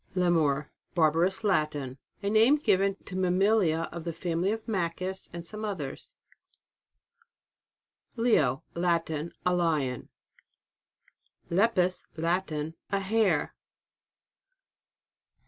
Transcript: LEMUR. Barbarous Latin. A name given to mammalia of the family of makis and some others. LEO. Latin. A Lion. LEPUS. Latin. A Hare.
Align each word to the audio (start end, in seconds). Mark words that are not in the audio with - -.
LEMUR. 0.15 0.71
Barbarous 0.95 1.43
Latin. 1.43 1.99
A 2.23 2.31
name 2.31 2.55
given 2.55 2.95
to 3.05 3.15
mammalia 3.15 3.87
of 3.91 4.03
the 4.03 4.13
family 4.13 4.51
of 4.51 4.65
makis 4.65 5.29
and 5.31 5.45
some 5.45 5.63
others. 5.63 6.15
LEO. 8.15 8.63
Latin. 8.73 9.31
A 9.45 9.53
Lion. 9.53 10.09
LEPUS. 11.51 12.01
Latin. 12.17 12.73
A 12.91 12.97
Hare. 12.99 13.53